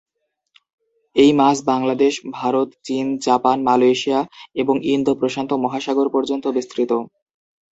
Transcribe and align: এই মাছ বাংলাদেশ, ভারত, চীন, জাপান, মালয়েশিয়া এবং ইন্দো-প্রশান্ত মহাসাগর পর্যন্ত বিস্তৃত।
এই 1.15 1.31
মাছ 1.33 1.57
বাংলাদেশ, 1.65 2.13
ভারত, 2.33 2.69
চীন, 2.83 3.05
জাপান, 3.25 3.57
মালয়েশিয়া 3.63 4.19
এবং 4.55 4.75
ইন্দো-প্রশান্ত 4.93 5.51
মহাসাগর 5.63 6.07
পর্যন্ত 6.15 6.45
বিস্তৃত। 6.57 6.91